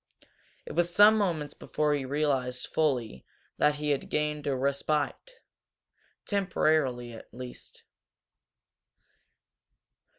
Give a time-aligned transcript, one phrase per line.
[0.65, 3.23] It was some moments before he realized fully
[3.57, 5.29] that he had gained a respite,
[6.25, 7.83] temporally at least.